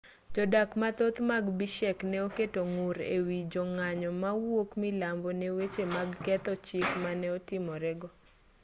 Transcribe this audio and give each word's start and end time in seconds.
jodak 0.35 0.69
mathoth 0.81 1.19
mag 1.29 1.45
bishek 1.59 1.97
ne 2.11 2.17
oketo 2.27 2.61
ng'ur 2.75 2.97
e 3.15 3.17
wi 3.25 3.39
jong'anyo 3.51 4.11
mawuok 4.23 4.69
milambo 4.81 5.29
ne 5.39 5.47
weche 5.57 5.83
mag 5.95 6.09
ketho 6.25 6.53
chik 6.65 6.87
mane 7.03 7.27
otimore 7.37 7.91
go 8.01 8.09